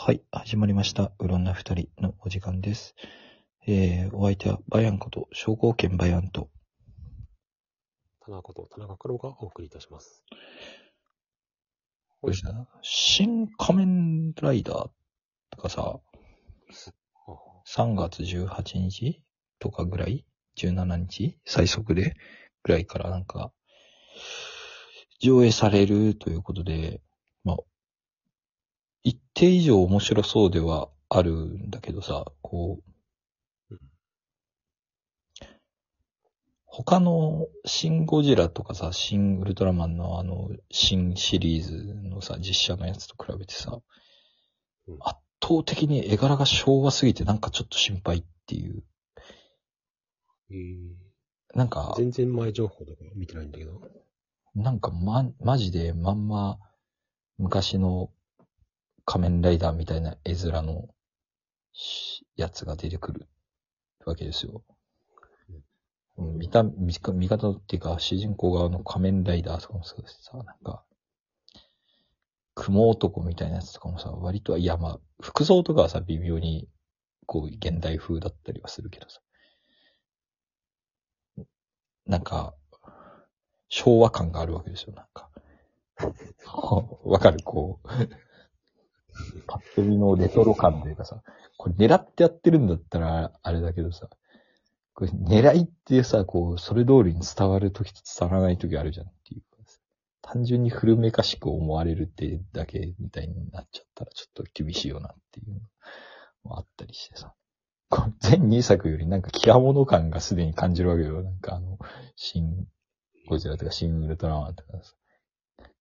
[0.00, 1.12] はい、始まりました。
[1.18, 2.94] うろんな二人のお時間です。
[3.66, 6.48] えー、お相手はバヤンこと、商工券バヤンと、
[8.24, 10.22] 田中と田中黒がお送りいたします。
[12.22, 14.88] これさ、新仮面ライダー
[15.50, 16.00] とかさ、あ
[17.66, 19.20] 3月18日
[19.58, 20.24] とかぐらい
[20.56, 21.36] ?17 日？
[21.44, 22.14] 最速で？
[22.62, 23.52] ぐらいからなんか、
[25.20, 27.02] 上映されるということで、
[27.42, 27.56] まあ、
[29.08, 32.82] 一定以上面白そうではあるんだけどさ、こ
[33.70, 33.78] ううん、
[36.66, 43.80] 他のシン・ゴジラとかさ、シン・ウルトラマンのあの、新シリーズのさ、実写のやつと比べてさ、
[44.86, 48.82] うん圧倒的に絵柄が昭和すぎてなんかちょっと心配っていう。
[50.50, 51.08] えー
[51.54, 53.80] なんか、全然前情報とか見てないんだけど。
[54.54, 56.58] なんかま、マジでまんま
[57.38, 58.10] 昔の
[59.10, 60.86] 仮面ライダーみたいな絵面の
[62.36, 63.26] やつが出てくる
[64.04, 64.62] わけですよ。
[66.18, 70.84] 見た、見見方っていうか、主人公側の仮面ライダーとかもそうだしさ、なんか、
[72.54, 76.68] 雲男みたいなやつとかもさ、割と、いやまあ、服装とかはさ、微妙に、
[77.24, 79.20] こう、現代風だったりはするけどさ。
[82.04, 82.54] なんか、
[83.70, 85.30] 昭和感があるわけですよ、なんか。
[87.04, 87.42] わかる？
[87.42, 87.88] こう、
[89.46, 91.22] パッと見のレトロ感というかさ、
[91.56, 94.08] これ狙ってやってるんだったらあれだけどさ、
[94.94, 99.42] これ狙いってさ、こう、それ通りに伝わるときと伝わらないときあるじゃんっていう
[100.30, 105.60] 単純に古めかしく思われるってだけみたいになっちゃったらちょっと厳しいよなっていうの
[106.44, 107.32] もあったりしてさ。
[108.20, 111.22] 全2作よりなんか極物感がすでに感じるわけよ。
[111.22, 111.78] なんかあの、
[112.14, 112.66] 新
[113.26, 114.92] ゴジラとか新ウルトラマンとかさ、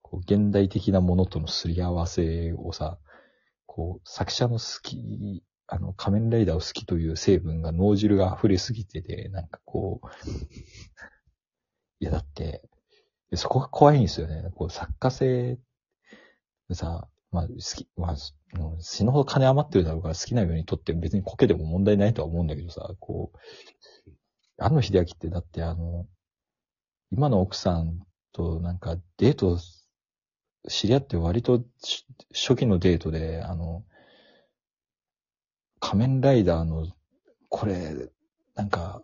[0.02, 3.00] こう現代的なものとのすり合わせをさ、
[3.78, 10.08] こう作者の好き、あの仮面ライダーを好きという成分が脳汁が溢れすぎてて、なんかこう、
[12.02, 12.67] いやだって、
[13.36, 14.49] そこが怖いんですよね。
[14.55, 15.60] こう作家性
[16.71, 24.11] さ、まあ好き、まあ、もう死ぬほど金余ってるだろうから好きなように撮って別にこけても問題ないとは思うんだけどさ、こう、
[24.58, 26.08] 安野秀明ってだってあの、
[27.11, 27.99] 今の奥さん
[28.32, 29.60] となんかデート、
[30.67, 31.64] 知り合って割と
[32.33, 33.83] 初期のデートで、あの、
[35.80, 36.88] 仮面ライダーの、
[37.50, 38.10] これ、
[38.55, 39.02] なんか、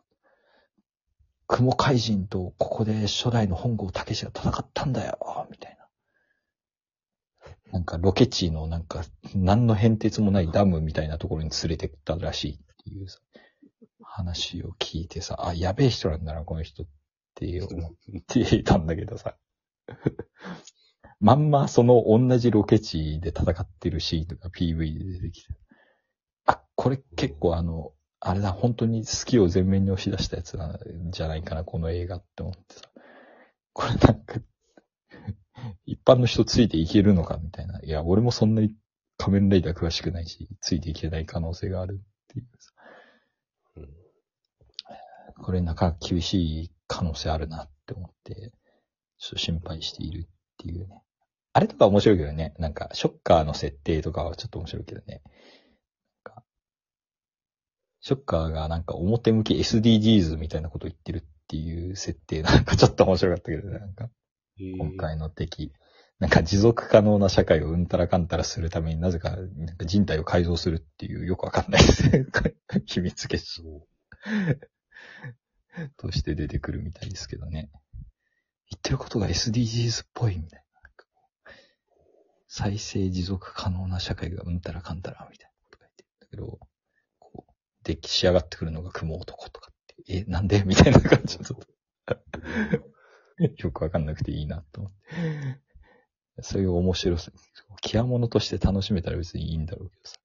[1.48, 5.84] 雲怪人とここで初代の本郷武史が戦ったんだよ、みたいな。
[7.72, 9.04] なんかロケ地のなんか、
[9.36, 13.08] 何の変哲もないダムみたいなところに連れてったらしいっていう、
[14.16, 16.86] 話を聞いてさ、あ、やべえ人なんだな、この人っ
[17.36, 17.92] て思っ
[18.28, 19.36] ていたんだけどさ。
[21.24, 25.54] まんまその同じロケ地で戦ってるシーンとか PV で出てきて。
[26.46, 30.80] あ、これ結構あの、あれだ、本当に好きを前面に押し出したやつなん
[31.12, 32.82] じゃないかな、この映画って思ってさ。
[33.72, 34.42] これなんか、
[35.86, 37.80] 一般の人ついていけるのかみたいな。
[37.82, 38.76] いや、俺もそんなに
[39.18, 42.74] 仮面ライダー詳しくないし、ついていけない可能性があるっていうさ。
[43.78, 43.90] うん
[45.42, 48.52] これなかなか厳しい可能性あるなって思って、
[49.18, 51.02] ちょっと心配しているっていうね。
[51.54, 52.56] あれとか面白いけどね。
[52.58, 55.22] なんか、ショッカーの設定とかはちょっと面白いけどね。
[58.02, 63.80] ショッカーがなんか表向き SDGs みたいなこと言ってるっていう設定なんかちょっと面白かったけどね。
[63.80, 64.10] なんか、
[64.60, 65.72] 今回の敵。
[66.20, 71.82] なんか持続可能な社会をうんたらかんたらするためになぜか、なんか人体を改造するっていうよくわかんない
[72.86, 73.88] 秘密結晶
[75.98, 77.70] として出てくるみたいですけどね。
[78.70, 80.63] 言ってることが SDGs っぽいみたいな。
[82.56, 86.60] 再生持続可能な社会がうんたらかんたらみたいなことが言ってるんだけど、
[87.18, 87.54] こう、
[87.84, 89.76] で、仕上がってくるのが雲男とかっ
[90.06, 90.62] て、え、なんで？
[90.64, 91.46] みたいな感じの。
[93.58, 95.00] よくわかんなくていいなと思って。
[96.44, 97.32] そういう面白さ、
[97.82, 100.20] 極物として楽しめたら別にいいんだろうけどさ。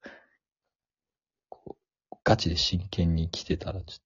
[1.49, 1.79] こ
[2.11, 4.01] うガチで真剣に来てたらち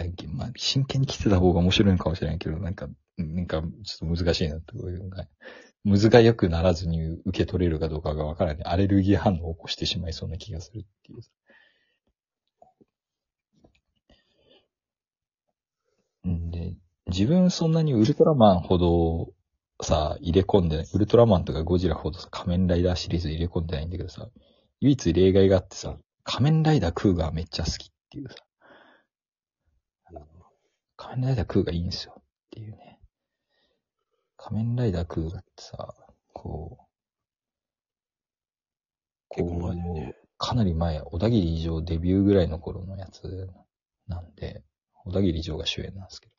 [0.00, 5.28] ょっと、まあ、真剣に来てた方が面白いのかもしれないけど、なんか、なんか、ちょっと難しいなというか、
[5.86, 8.64] むずが良くならずに受け取れるかどうかがわからない。
[8.64, 11.14] アレルギー反応を起こしてしまいそうな気がするってい
[16.26, 16.28] う。
[16.28, 16.74] んで、
[17.06, 19.32] 自分そんなにウルトラマンほど
[19.80, 24.26] さ、入れ込んでない、ウルトラマンとかゴジラほどさ、仮面ライダーシリーズ入れ込んでないんだけどさ、
[24.80, 28.34] 唯一例外があってさ、仮面ライダークーガーめっちゃ好きっていうさ、
[30.96, 32.20] 仮面ライダークーガーいいんですよ。
[34.46, 35.92] 仮面ライダークーガーってさ、
[36.32, 36.82] こう、
[39.34, 40.14] 結構前だよね。
[40.38, 43.50] かなり前、小田切城デビューぐらいの頃のやつ
[44.06, 44.62] なんで、
[45.04, 46.32] 小田切城が主演なんですけど。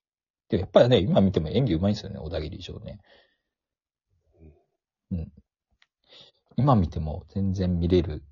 [0.52, 3.02] で、やっぱりね、今見ても演技上手いんですよね、小田切城ね。
[5.12, 5.34] うん。
[6.56, 8.24] 今見ても全然見れる。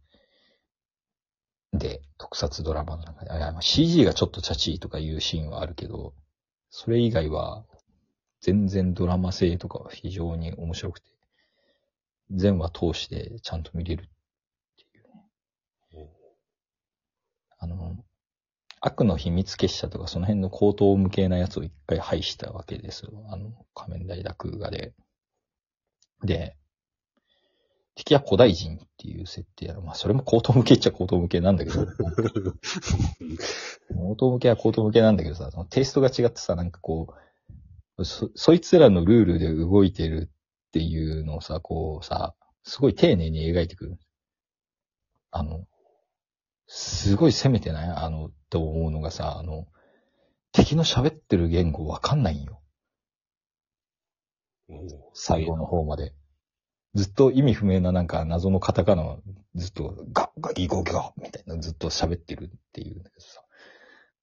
[1.74, 3.32] で、特撮ドラマの中で。
[3.32, 6.14] あ CG がちょっとチャチーとかいうシーンはあるけど、
[6.70, 7.66] それ以外は、
[8.46, 11.08] 全然ドラマ性とかは非常に面白くて、
[12.30, 14.06] 全話通してちゃんと見れるっ
[14.78, 16.12] ていうね。
[17.58, 17.98] あの、
[18.82, 23.14] 悪の秘密結社とかその辺の高等無形なやつを一回廃したわけですよ。
[23.32, 24.94] あの、仮面ライダー空画で。
[26.24, 26.56] で、
[27.96, 29.82] 敵は古代人っていう設定やろ。
[29.82, 31.88] まあ、それも高等無形っちゃ高等無形なんだけど、
[33.98, 37.25] 高等無形は高等無形なんだけどさ、そのテイストが違ってさ、なんかこう、
[38.04, 43.98] そ、そいつらのルールで動いてるっていうのをさ、こうさ、すごい丁寧に描いてくる。
[45.32, 45.66] あの、
[46.68, 47.90] すごい攻めてない？
[47.90, 49.68] あの、と思うのがさ、あの、
[50.52, 52.62] 敵の喋ってる言語わかんないんよ。
[55.14, 56.14] 最後の方まで。
[56.96, 59.22] ずっと意味不明ななんか謎のカタカナを
[59.54, 63.42] ずっとガッガギゴギョみたいなずっと喋ってるっていうんだけどさ。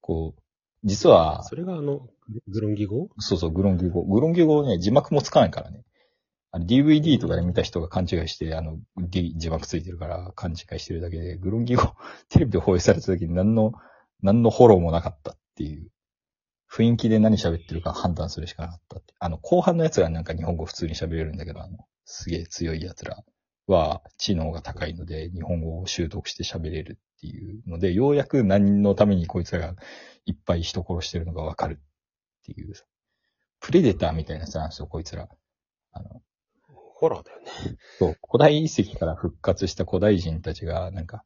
[0.01, 0.41] こう、
[0.83, 2.07] 実は、それがあの、
[2.47, 4.03] グロンギ語そうそう、グロンギ語。
[4.03, 5.83] グロンギ語ね、字幕もつかないからね。
[6.51, 11.83] あの DVD とかで見た人が勘違いして、あの、D 字幕ついてるから勘違いしてるだけで、グロンギ語、
[12.29, 13.73] テレビで放映された時に何の、
[14.21, 15.89] 何のフォローもなかったっていう。
[16.71, 19.13] 雰囲気で何喋ってるか判断するしかなかったって。
[19.19, 23.23] あの、後半の奴らなんか日本語普通に喋れるんだけど、あの、すげえ強い奴ら
[23.67, 29.75] は知能が高いので、日本語を習得して喋れるっていうので、ようやく何のためにこいつらが
[30.25, 32.73] いっぱい人殺してるのがわかるっていう。
[33.59, 35.29] プレデターみたいなやつなんですよ、こいつら。
[35.93, 36.21] あの、
[36.67, 37.77] ホラーだよね。
[37.97, 41.23] そう、古代遺跡から復活した古代人たちが、なんか、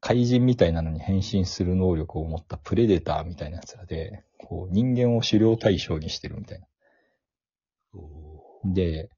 [0.00, 6.66] 怪人みたいなのに変身する能力を持ったプレデターみたいなやつらで、こう、人間を狩猟対象にしてるみたいな。
[8.64, 9.10] で、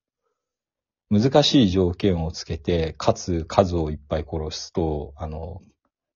[1.12, 5.60] 難しい条件をつけて、かつ数をいっぱい殺すと、あの、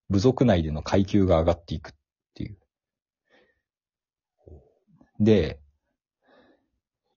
[0.09, 1.93] 部族内での階級が上がっていくっ
[2.33, 2.59] ていう。
[5.21, 5.61] で、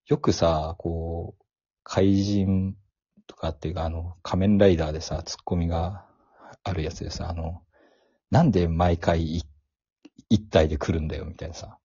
[0.07, 1.45] よくさ、こう、
[1.83, 2.75] 怪人
[3.27, 6.05] とかっていうか、あの、仮面ライダーでさ、ツッコミが
[6.65, 7.61] あるやつでさ、あの、
[8.29, 9.41] なんで毎回
[10.27, 11.78] 一体で来るんだよ、みたいなさ。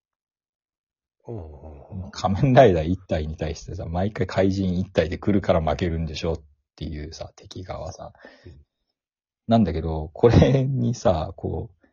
[2.12, 6.42] 仮面ライダー一体に対してさ、毎回怪人一体で来るから負けるんでしょっ
[6.76, 8.12] ていうさ、敵側はさ
[8.46, 8.64] うん。
[9.46, 11.86] なんだけど、これにさ、こう、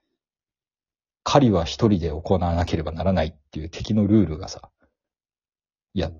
[1.23, 4.69] 狩りは一人で行わなければならないっていう敵のルールがさ、
[5.93, 6.11] いや、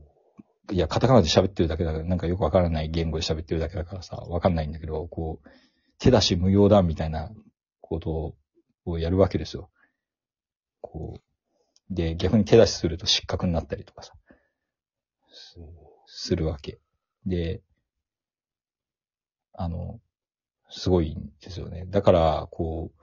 [0.72, 5.50] いや、カタカナで喋ってるだけだから、なんかよくわからない言語で喋ってるだけだからさ、わかんないんだけど、こう、
[6.00, 7.31] 手出し無用だみたいな
[7.80, 8.36] こと
[8.86, 9.69] をやるわけですよ。
[10.81, 11.31] こう、
[11.92, 14.14] で、逆に手出しすると失格になったりとかさ、
[16.08, 16.80] するわけ。
[17.26, 17.62] で、
[19.54, 20.00] あの、
[20.70, 21.86] すごいんですよね。
[21.88, 23.02] だから、こう、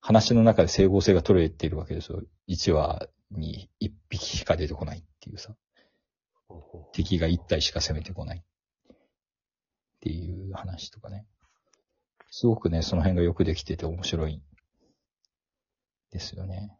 [0.00, 2.22] 話の中で整合性が取れているわけですよ。
[2.48, 5.54] 1話に1匹しか出てこないっていうさ、
[6.92, 8.96] 敵が1体しか攻めてこないっ
[10.00, 11.26] ていう話とかね。
[12.30, 14.42] すごくね、その辺がよくできてて面白い
[16.10, 16.76] ですよね。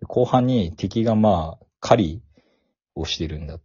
[0.00, 2.22] で後半に敵がまあ、狩り
[2.94, 3.60] をしてるんだっ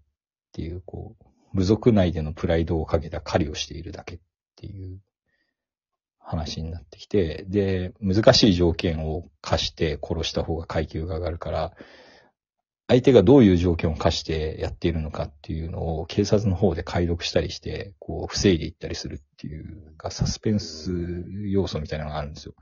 [0.51, 4.19] ていう、こう、部族内でのプライドをかけた狩りをしているだけっ
[4.55, 4.99] ていう
[6.19, 11.73] 話になってきて、で、難しい条件を課して殺した方が階級が上がるから、
[12.87, 20.91] 相手がどういう条件を課してやっているのかっていうのを警察の方で解読したりして、こう、防いでいったりするっていうか、サスペンス
[21.47, 22.55] 要素みたいなのがあるんですよ。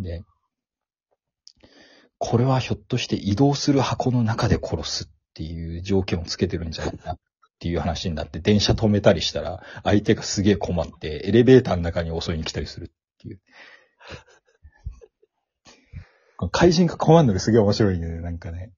[0.00, 0.22] で、
[2.18, 7.18] これはひょっとして移動する箱の中で殺すっていう条件をつけてるんじゃないかなっ
[7.58, 13.40] ていう話になって、電車止めたりしたら、相手がすげえ困って、エレベーターの中に襲いに来たりするっていう。
[16.50, 18.72] 怪人が困るのがすげえ面白いね、なんかね。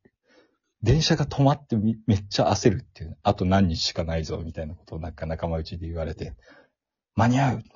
[0.83, 3.19] 電車が止まってみめっちゃ焦るっていう。
[3.23, 6.35] あと何日しかないぞ、みたいなことをなんか仲間内で言われて、
[7.14, 7.69] 間に合うって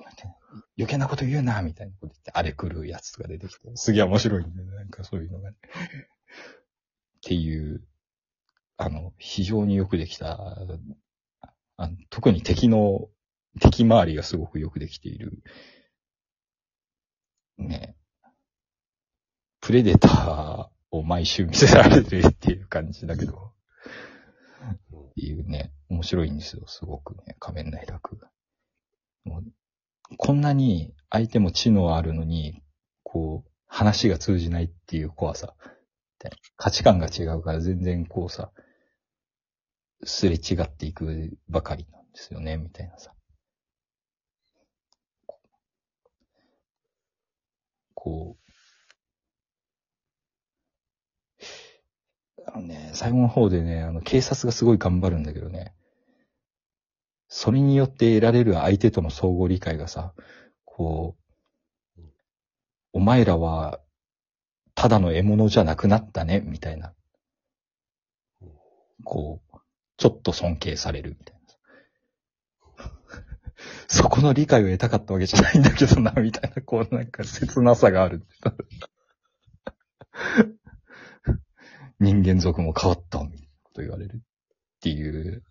[0.77, 5.57] 余計なこと言うな、みたいなこと言って、あれ来るやつとか出てきて、すげえ面白いんだよね、なんかそういうのがね。
[5.57, 7.83] っていう、
[8.77, 10.57] あの、非常によくできた、
[11.77, 13.09] あの特に敵の、
[13.59, 15.43] 敵周りがすごくよくできている、
[17.57, 17.95] ね、
[19.59, 23.53] プレデターを毎週見せられてるっていう感じだけど、
[24.63, 28.29] っていうね、面白いんですよ、すごくね、仮面ライダークが。
[29.23, 29.43] もう
[30.17, 32.61] こんなに相手も知能あるのに、
[33.03, 35.55] こう、話が通じないっていう怖さ。
[36.55, 38.51] 価値観が違うから全然こうさ、
[40.03, 43.13] すれ違っていくばかりなんですよね、みたいなさ。
[47.93, 48.51] こう、
[52.47, 55.73] あのね、最後の方でね、あの、警察がすごい頑張るんだけどね、
[57.33, 60.13] それによって得られる相手との相互理解がさ、
[60.65, 61.15] こ
[61.97, 62.01] う、
[62.91, 63.79] お前らは、
[64.75, 66.93] ただの獲物じゃなくなったね、みたいな。
[69.05, 69.57] こう、
[69.95, 71.41] ちょっと尊敬されるみたいな。
[73.87, 78.27] そこの理解を得たかったわけじゃないんだけどな、みたいな、こうなんか切なさがある。
[81.97, 84.21] 人間族も変わった、みたいなこと言われる。
[84.81, 85.43] っていう、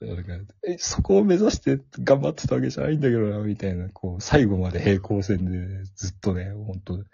[0.66, 7.04] え、そこを目指して頑張ってたわけじゃないんだけどな、みたいな、こう、最後まで平行線でずっとね、本当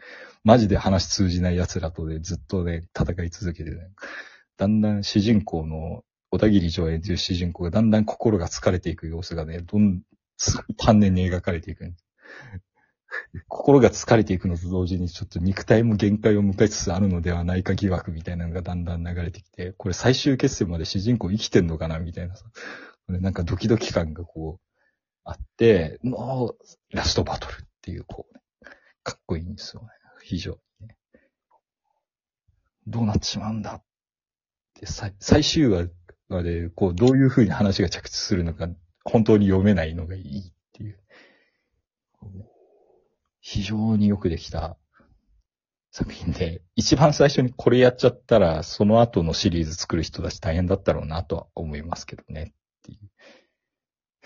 [0.42, 3.90] マジで話通じない奴らとでずっとね、戦い続けてね、
[4.56, 10.00] だんだん主人公の、小田切城演じる主人公がだんだん心が疲れていく様子がね、どん、
[10.38, 11.92] すごい丹念に描かれていく。
[13.48, 22.44] 心が疲れていくのと同時にちょっと肉体も限界を迎えつつあるのではないか疑惑みたいなのがだんだん流れてきて、これ最終決戦まで主人公生きてんのかなみたいなさ、
[23.08, 24.66] なんかドキドキ感がこう、
[25.24, 28.40] あって、もう、ラストバトルっていう、こう、ね、
[29.02, 29.88] かっこいいんですよね。
[30.22, 30.96] 非常にね。
[32.86, 33.84] どうなってしまうんだっ
[34.74, 35.88] て、最最終話
[36.28, 38.68] まで、こう、どういう風に話が着地するのか、
[39.04, 41.00] 本当に読めないのがいいっていう。
[43.48, 44.76] 非常によくできた
[45.92, 52.54] 作品で、一番最初にこれやっちゃったら、その後のシリーズ作る人たち大変だったろうなとは思いますけどね。